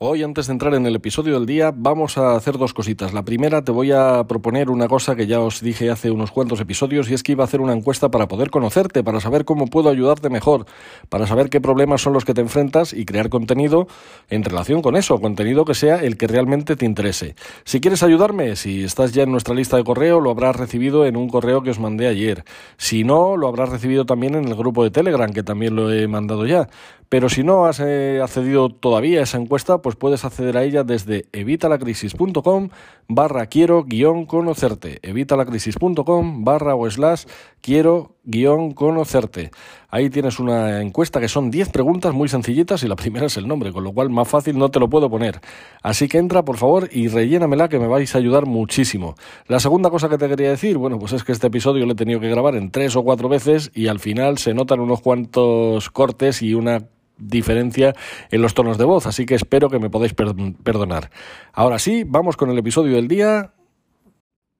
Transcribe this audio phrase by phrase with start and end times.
[0.00, 3.12] Hoy, antes de entrar en el episodio del día, vamos a hacer dos cositas.
[3.12, 6.60] La primera, te voy a proponer una cosa que ya os dije hace unos cuantos
[6.60, 9.66] episodios, y es que iba a hacer una encuesta para poder conocerte, para saber cómo
[9.66, 10.66] puedo ayudarte mejor,
[11.08, 13.88] para saber qué problemas son los que te enfrentas y crear contenido
[14.30, 17.34] en relación con eso, contenido que sea el que realmente te interese.
[17.64, 21.16] Si quieres ayudarme, si estás ya en nuestra lista de correo, lo habrás recibido en
[21.16, 22.44] un correo que os mandé ayer.
[22.76, 26.06] Si no, lo habrás recibido también en el grupo de Telegram, que también lo he
[26.06, 26.68] mandado ya.
[27.08, 31.26] Pero si no has eh, accedido todavía a esa encuesta, puedes acceder a ella desde
[31.32, 32.68] evitalacrisis.com
[33.08, 34.98] barra quiero guion conocerte.
[35.02, 37.24] evitalacrisis.com barra o slash
[37.60, 39.50] quiero guion conocerte.
[39.90, 43.48] Ahí tienes una encuesta que son 10 preguntas muy sencillitas y la primera es el
[43.48, 45.40] nombre, con lo cual más fácil no te lo puedo poner.
[45.82, 49.14] Así que entra por favor y rellénamela que me vais a ayudar muchísimo.
[49.46, 51.96] La segunda cosa que te quería decir, bueno, pues es que este episodio lo he
[51.96, 55.88] tenido que grabar en tres o cuatro veces y al final se notan unos cuantos
[55.88, 57.94] cortes y una diferencia
[58.30, 61.10] en los tonos de voz, así que espero que me podáis perdonar.
[61.52, 63.52] Ahora sí, vamos con el episodio del día.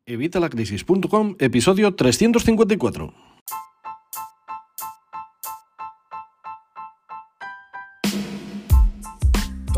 [0.07, 3.28] Evitalacrisis.com, episodio 354.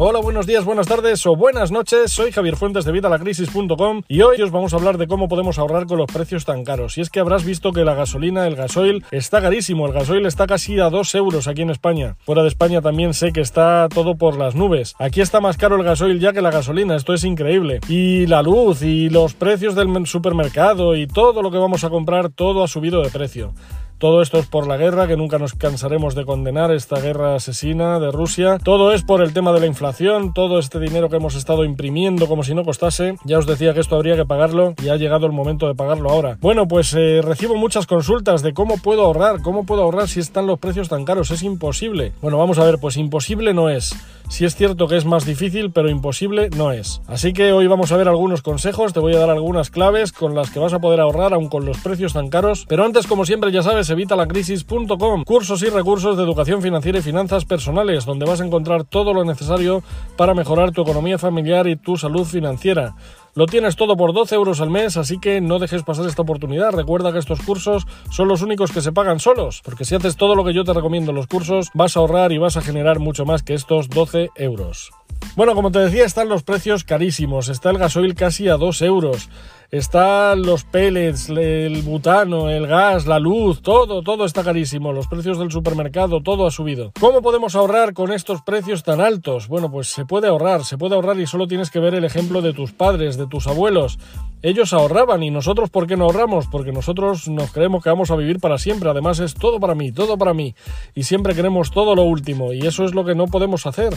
[0.03, 2.11] Hola, buenos días, buenas tardes o buenas noches.
[2.11, 5.85] Soy Javier Fuentes de Vitalacrisis.com y hoy os vamos a hablar de cómo podemos ahorrar
[5.85, 6.97] con los precios tan caros.
[6.97, 9.85] Y es que habrás visto que la gasolina, el gasoil, está carísimo.
[9.87, 12.17] El gasoil está casi a 2 euros aquí en España.
[12.21, 14.95] Fuera de España también sé que está todo por las nubes.
[14.99, 16.97] Aquí está más caro el gasoil ya que la gasolina.
[16.97, 17.81] Esto es increíble.
[17.87, 22.31] Y la luz y los precios del supermercado y todo lo que vamos a comprar,
[22.31, 23.53] todo ha subido de precio.
[24.01, 28.01] Todo esto es por la guerra, que nunca nos cansaremos de condenar, esta guerra asesina
[28.01, 28.57] de Rusia.
[28.57, 32.27] Todo es por el tema de la inflación, todo este dinero que hemos estado imprimiendo
[32.27, 33.17] como si no costase.
[33.25, 36.09] Ya os decía que esto habría que pagarlo y ha llegado el momento de pagarlo
[36.09, 36.39] ahora.
[36.41, 40.47] Bueno, pues eh, recibo muchas consultas de cómo puedo ahorrar, cómo puedo ahorrar si están
[40.47, 41.31] los precios tan caros.
[41.31, 42.15] Es imposible.
[42.23, 43.95] Bueno, vamos a ver, pues imposible no es.
[44.31, 47.03] Si es cierto que es más difícil, pero imposible no es.
[47.09, 50.37] Así que hoy vamos a ver algunos consejos, te voy a dar algunas claves con
[50.37, 52.65] las que vas a poder ahorrar aun con los precios tan caros.
[52.69, 57.45] Pero antes, como siempre, ya sabes, evitalacrisis.com, cursos y recursos de educación financiera y finanzas
[57.45, 59.83] personales, donde vas a encontrar todo lo necesario
[60.17, 62.95] para mejorar tu economía familiar y tu salud financiera.
[63.35, 66.73] Lo tienes todo por 12 euros al mes, así que no dejes pasar esta oportunidad.
[66.73, 70.35] Recuerda que estos cursos son los únicos que se pagan solos, porque si haces todo
[70.35, 72.99] lo que yo te recomiendo en los cursos, vas a ahorrar y vas a generar
[72.99, 74.91] mucho más que estos 12 euros.
[75.37, 77.49] Bueno, como te decía, están los precios carísimos.
[77.49, 79.29] Está el gasoil casi a 2 euros.
[79.71, 84.93] Están los pellets, el butano, el gas, la luz, todo, todo está carísimo.
[84.93, 86.91] Los precios del supermercado, todo ha subido.
[86.99, 89.47] ¿Cómo podemos ahorrar con estos precios tan altos?
[89.47, 92.43] Bueno, pues se puede ahorrar, se puede ahorrar y solo tienes que ver el ejemplo
[92.43, 94.01] de tus padres, de tus abuelos.
[94.43, 96.49] Ellos ahorraban y nosotros, ¿por qué no ahorramos?
[96.51, 98.91] Porque nosotros nos creemos que vamos a vivir para siempre.
[98.91, 100.57] Además es todo para mí, todo para mí.
[100.97, 103.95] Y siempre queremos todo lo último y eso es lo que no podemos hacer.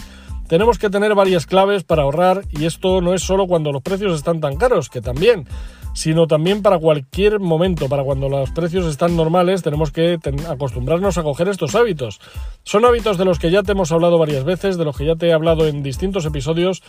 [0.54, 4.14] Tenemos que tener varias claves para ahorrar y esto no es solo cuando los precios
[4.14, 5.48] están tan caros, que también,
[5.96, 11.24] sino también para cualquier momento, para cuando los precios están normales, tenemos que acostumbrarnos a
[11.24, 12.22] coger estos hábitos.
[12.62, 15.16] Son hábitos de los que ya te hemos hablado varias veces, de los que ya
[15.16, 16.84] te he hablado en distintos episodios.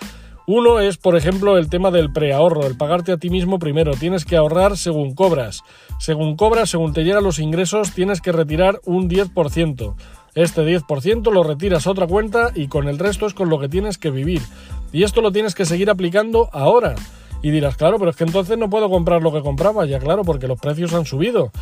[0.47, 3.93] Uno es, por ejemplo, el tema del preahorro, el pagarte a ti mismo primero.
[3.93, 5.63] Tienes que ahorrar según cobras.
[5.99, 9.95] Según cobras, según te llegan los ingresos, tienes que retirar un 10%.
[10.35, 13.69] Este 10% lo retiras a otra cuenta y con el resto es con lo que
[13.69, 14.43] tienes que vivir.
[14.93, 16.95] Y esto lo tienes que seguir aplicando ahora.
[17.43, 20.25] Y dirás, claro, pero es que entonces no puedo comprar lo que compraba, ya claro,
[20.25, 21.53] porque los precios han subido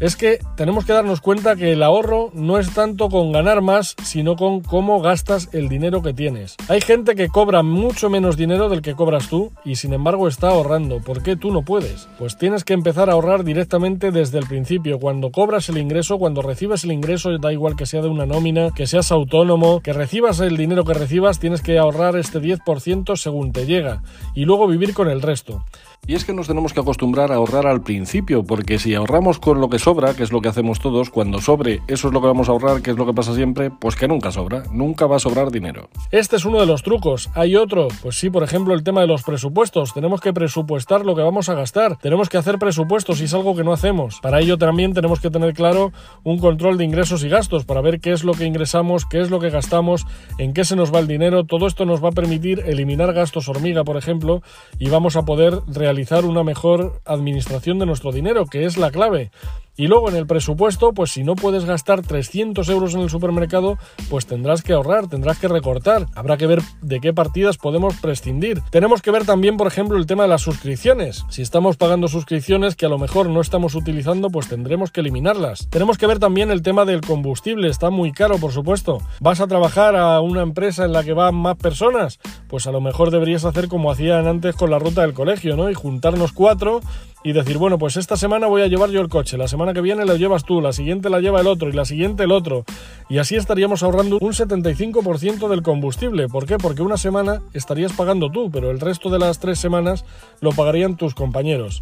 [0.00, 3.94] es que tenemos que darnos cuenta que el ahorro no es tanto con ganar más,
[4.02, 6.56] sino con cómo gastas el dinero que tienes.
[6.68, 10.48] Hay gente que cobra mucho menos dinero del que cobras tú y sin embargo está
[10.48, 11.00] ahorrando.
[11.00, 12.08] ¿Por qué tú no puedes?
[12.18, 14.98] Pues tienes que empezar a ahorrar directamente desde el principio.
[14.98, 18.70] Cuando cobras el ingreso, cuando recibes el ingreso, da igual que sea de una nómina,
[18.74, 23.52] que seas autónomo, que recibas el dinero que recibas, tienes que ahorrar este 10% según
[23.52, 24.02] te llega
[24.34, 25.64] y luego vivir con el resto.
[26.04, 29.60] Y es que nos tenemos que acostumbrar a ahorrar al principio, porque si ahorramos con
[29.60, 32.26] lo que sobra, que es lo que hacemos todos, cuando sobre eso es lo que
[32.26, 35.14] vamos a ahorrar, que es lo que pasa siempre, pues que nunca sobra, nunca va
[35.14, 35.90] a sobrar dinero.
[36.10, 37.30] Este es uno de los trucos.
[37.36, 39.94] Hay otro, pues sí, por ejemplo, el tema de los presupuestos.
[39.94, 41.96] Tenemos que presupuestar lo que vamos a gastar.
[41.98, 44.18] Tenemos que hacer presupuestos y es algo que no hacemos.
[44.20, 45.92] Para ello también tenemos que tener claro
[46.24, 49.30] un control de ingresos y gastos para ver qué es lo que ingresamos, qué es
[49.30, 50.04] lo que gastamos,
[50.38, 51.44] en qué se nos va el dinero.
[51.44, 54.42] Todo esto nos va a permitir eliminar gastos hormiga, por ejemplo,
[54.80, 58.90] y vamos a poder realizar realizar una mejor administración de nuestro dinero, que es la
[58.90, 59.30] clave.
[59.76, 63.78] Y luego en el presupuesto, pues si no puedes gastar 300 euros en el supermercado,
[64.10, 66.06] pues tendrás que ahorrar, tendrás que recortar.
[66.14, 68.60] Habrá que ver de qué partidas podemos prescindir.
[68.70, 71.24] Tenemos que ver también, por ejemplo, el tema de las suscripciones.
[71.30, 75.68] Si estamos pagando suscripciones que a lo mejor no estamos utilizando, pues tendremos que eliminarlas.
[75.70, 77.68] Tenemos que ver también el tema del combustible.
[77.68, 78.98] Está muy caro, por supuesto.
[79.20, 82.18] ¿Vas a trabajar a una empresa en la que van más personas?
[82.52, 85.70] pues a lo mejor deberías hacer como hacían antes con la ruta del colegio, ¿no?
[85.70, 86.82] Y juntarnos cuatro
[87.24, 89.80] y decir, bueno, pues esta semana voy a llevar yo el coche, la semana que
[89.80, 92.64] viene lo llevas tú, la siguiente la lleva el otro y la siguiente el otro.
[93.08, 96.28] Y así estaríamos ahorrando un 75% del combustible.
[96.28, 96.58] ¿Por qué?
[96.58, 100.04] Porque una semana estarías pagando tú, pero el resto de las tres semanas
[100.40, 101.78] lo pagarían tus compañeros.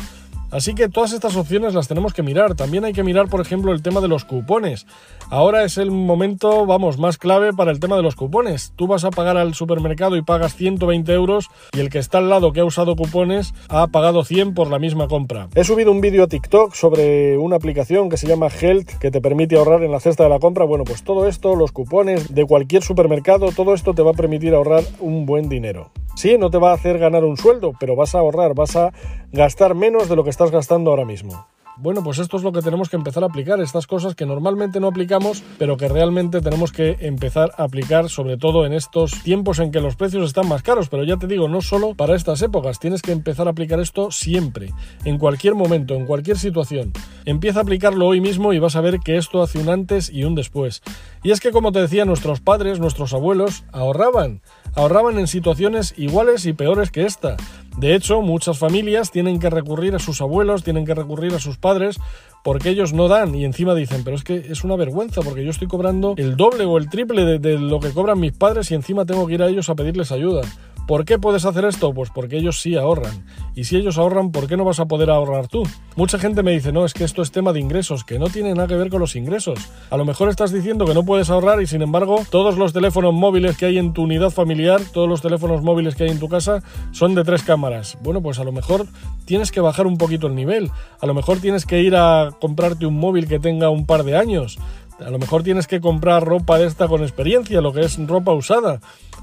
[0.50, 2.54] Así que todas estas opciones las tenemos que mirar.
[2.54, 4.86] También hay que mirar, por ejemplo, el tema de los cupones.
[5.30, 8.72] Ahora es el momento, vamos, más clave para el tema de los cupones.
[8.74, 12.28] Tú vas a pagar al supermercado y pagas 120 euros y el que está al
[12.28, 15.48] lado que ha usado cupones ha pagado 100 por la misma compra.
[15.54, 19.20] He subido un vídeo a TikTok sobre una aplicación que se llama Health que te
[19.20, 20.64] permite ahorrar en la cesta de la compra.
[20.64, 24.54] Bueno, pues todo esto, los cupones de cualquier supermercado, todo esto te va a permitir
[24.54, 25.92] ahorrar un buen dinero.
[26.16, 28.92] Sí, no te va a hacer ganar un sueldo, pero vas a ahorrar, vas a
[29.32, 31.46] gastar menos de lo que estás gastando ahora mismo.
[31.76, 34.80] Bueno, pues esto es lo que tenemos que empezar a aplicar, estas cosas que normalmente
[34.80, 39.58] no aplicamos, pero que realmente tenemos que empezar a aplicar, sobre todo en estos tiempos
[39.58, 40.88] en que los precios están más caros.
[40.88, 44.10] Pero ya te digo, no solo para estas épocas, tienes que empezar a aplicar esto
[44.10, 44.70] siempre,
[45.04, 46.92] en cualquier momento, en cualquier situación.
[47.26, 50.24] Empieza a aplicarlo hoy mismo y vas a ver que esto hace un antes y
[50.24, 50.82] un después.
[51.22, 54.40] Y es que, como te decía, nuestros padres, nuestros abuelos ahorraban,
[54.74, 57.36] ahorraban en situaciones iguales y peores que esta.
[57.76, 61.56] De hecho, muchas familias tienen que recurrir a sus abuelos, tienen que recurrir a sus
[61.56, 61.98] padres,
[62.42, 65.50] porque ellos no dan y encima dicen, pero es que es una vergüenza porque yo
[65.50, 69.04] estoy cobrando el doble o el triple de, lo que cobran mis padres y encima
[69.04, 70.42] tengo que ir a ellos a pedirles ayuda.
[70.90, 71.94] ¿Por qué puedes hacer esto?
[71.94, 73.24] Pues porque ellos sí ahorran.
[73.54, 75.62] Y si ellos ahorran, ¿por qué no vas a poder ahorrar tú?
[75.94, 78.54] Mucha gente me dice, no, es que esto es tema de ingresos, que no tiene
[78.54, 79.60] nada que ver con los ingresos.
[79.88, 83.14] A lo mejor estás diciendo que no puedes ahorrar y sin embargo todos los teléfonos
[83.14, 86.28] móviles que hay en tu unidad familiar, todos los teléfonos móviles que hay en tu
[86.28, 86.60] casa
[86.90, 87.96] son de tres cámaras.
[88.02, 88.88] Bueno, pues a lo mejor
[89.26, 90.72] tienes que bajar un poquito el nivel.
[91.00, 94.16] A lo mejor tienes que ir a comprarte un móvil que tenga un par de
[94.16, 94.58] años.
[94.98, 98.32] A lo mejor tienes que comprar ropa de esta con experiencia, lo que es ropa
[98.32, 98.80] usada.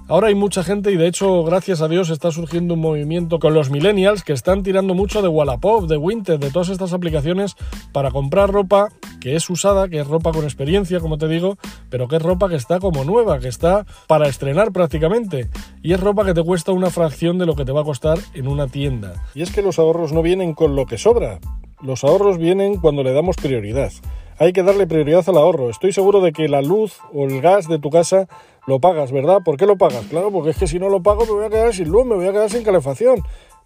[0.10, 3.54] Ahora hay mucha gente y de hecho, gracias a Dios, está surgiendo un movimiento con
[3.54, 7.58] los millennials que están tirando mucho de Wallapop, de Winter, de todas estas aplicaciones
[7.92, 8.88] para comprar ropa
[9.20, 11.58] que es usada, que es ropa con experiencia, como te digo,
[11.90, 15.50] pero que es ropa que está como nueva, que está para estrenar prácticamente.
[15.84, 18.18] Y es ropa que te cuesta una fracción de lo que te va a costar
[18.34, 19.26] en una tienda.
[19.36, 21.40] Y es que los ahorros no vienen con lo que sobra.
[21.82, 23.92] Los ahorros vienen cuando le damos prioridad
[24.40, 25.70] hay que darle prioridad al ahorro.
[25.70, 28.28] Estoy seguro de que la luz o el gas de tu casa
[28.68, 29.40] lo pagas, ¿verdad?
[29.44, 30.06] ¿Por qué lo pagas?
[30.08, 32.16] Claro, porque es que si no lo pago me voy a quedar sin luz, me
[32.16, 33.24] voy a quedar sin calefacción.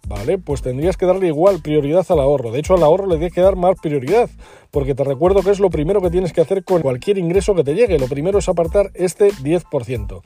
[0.08, 2.50] Vale, pues tendrías que darle igual prioridad al ahorro.
[2.50, 4.28] De hecho, al ahorro le tienes que dar más prioridad,
[4.72, 7.62] porque te recuerdo que es lo primero que tienes que hacer con cualquier ingreso que
[7.62, 7.98] te llegue.
[7.98, 10.22] Lo primero es apartar este 10%.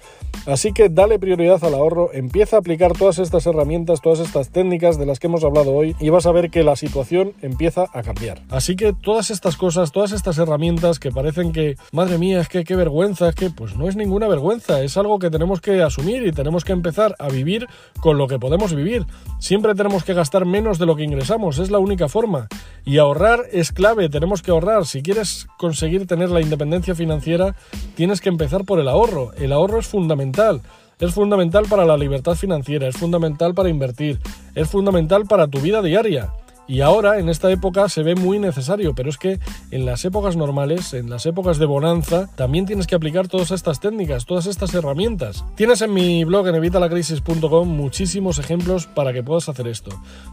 [0.47, 4.99] Así que dale prioridad al ahorro, empieza a aplicar todas estas herramientas, todas estas técnicas
[4.99, 8.03] de las que hemos hablado hoy y vas a ver que la situación empieza a
[8.05, 8.41] cambiar.
[8.49, 12.63] Así que todas estas cosas, todas estas herramientas que parecen que, madre mía, es que
[12.63, 16.25] qué vergüenza, es que pues no es ninguna vergüenza, es algo que tenemos que asumir
[16.25, 17.67] y tenemos que empezar a vivir
[18.01, 19.07] con lo que podemos vivir.
[19.41, 22.47] Siempre tenemos que gastar menos de lo que ingresamos, es la única forma.
[22.85, 24.87] Y ahorrar es clave, tenemos que ahorrar.
[24.87, 27.55] Si quieres conseguir tener la independencia financiera,
[27.95, 29.33] tienes que empezar por el ahorro.
[29.35, 30.63] El ahorro es fundamental.
[30.99, 34.19] Es fundamental para la libertad financiera, es fundamental para invertir,
[34.55, 36.33] es fundamental para tu vida diaria.
[36.69, 39.39] Y ahora, en esta época, se ve muy necesario, pero es que
[39.71, 43.79] en las épocas normales, en las épocas de bonanza, también tienes que aplicar todas estas
[43.79, 45.45] técnicas, todas estas herramientas.
[45.55, 49.91] Tienes en mi blog en evitalacrisis.com muchísimos ejemplos para que puedas hacer esto.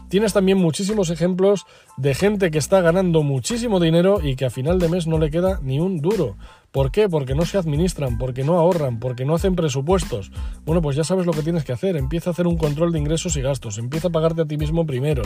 [0.08, 1.66] Tienes también muchísimos ejemplos
[1.96, 5.30] de gente que está ganando muchísimo dinero y que a final de mes no le
[5.30, 6.36] queda ni un duro.
[6.74, 7.08] ¿Por qué?
[7.08, 10.32] Porque no se administran, porque no ahorran, porque no hacen presupuestos.
[10.66, 11.96] Bueno, pues ya sabes lo que tienes que hacer.
[11.96, 13.78] Empieza a hacer un control de ingresos y gastos.
[13.78, 15.22] Empieza a pagarte a ti mismo primero.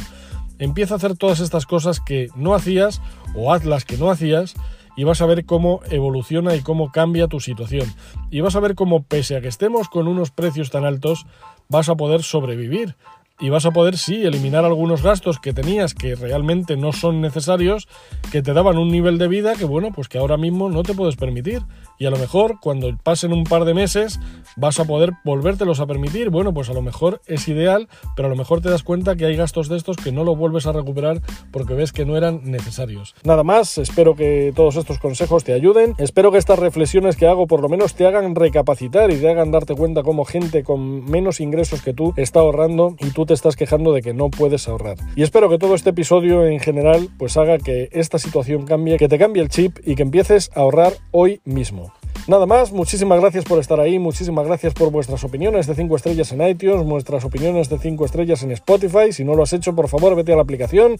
[0.59, 3.01] Empieza a hacer todas estas cosas que no hacías
[3.35, 4.57] o hazlas que no hacías
[4.95, 7.91] y vas a ver cómo evoluciona y cómo cambia tu situación.
[8.31, 11.25] Y vas a ver cómo pese a que estemos con unos precios tan altos,
[11.71, 12.95] vas a poder sobrevivir
[13.41, 17.89] y vas a poder, sí, eliminar algunos gastos que tenías que realmente no son necesarios,
[18.33, 20.95] que te daban un nivel de vida que, bueno, pues que ahora mismo no te
[20.95, 21.63] puedes permitir.
[22.01, 24.21] Y a lo mejor cuando pasen un par de meses
[24.57, 26.31] vas a poder volvértelos a permitir.
[26.31, 29.25] Bueno, pues a lo mejor es ideal, pero a lo mejor te das cuenta que
[29.25, 32.43] hay gastos de estos que no lo vuelves a recuperar porque ves que no eran
[32.45, 33.15] necesarios.
[33.25, 35.95] Nada más, espero que todos estos consejos te ayuden.
[35.99, 39.51] Espero que estas reflexiones que hago por lo menos te hagan recapacitar y te hagan
[39.51, 43.55] darte cuenta cómo gente con menos ingresos que tú está ahorrando y tú te estás
[43.55, 44.97] quejando de que no puedes ahorrar.
[45.15, 49.09] Y espero que todo este episodio en general pues haga que esta situación cambie, que
[49.09, 51.93] te cambie el chip y que empieces a ahorrar hoy mismo.
[52.29, 56.31] Nada más, muchísimas gracias por estar ahí, muchísimas gracias por vuestras opiniones de 5 estrellas
[56.31, 59.13] en iTunes, vuestras opiniones de 5 estrellas en Spotify.
[59.13, 60.99] Si no lo has hecho, por favor, vete a la aplicación.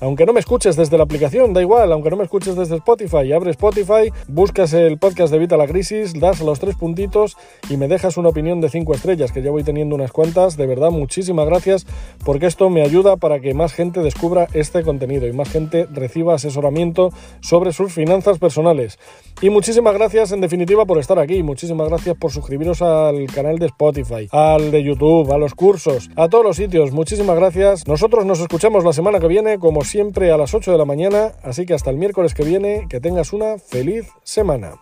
[0.00, 3.30] Aunque no me escuches desde la aplicación, da igual, aunque no me escuches desde Spotify,
[3.30, 7.36] abre Spotify, buscas el podcast de Evita la Crisis, das los tres puntitos
[7.68, 10.56] y me dejas una opinión de 5 estrellas, que ya voy teniendo unas cuantas.
[10.56, 11.84] De verdad, muchísimas gracias
[12.24, 16.36] porque esto me ayuda para que más gente descubra este contenido y más gente reciba
[16.36, 18.98] asesoramiento sobre sus finanzas personales.
[19.42, 24.28] Y muchísimas gracias en por estar aquí, muchísimas gracias por suscribiros al canal de Spotify,
[24.30, 27.88] al de YouTube, a los cursos, a todos los sitios, muchísimas gracias.
[27.88, 31.32] Nosotros nos escuchamos la semana que viene, como siempre, a las 8 de la mañana,
[31.42, 34.80] así que hasta el miércoles que viene, que tengas una feliz semana.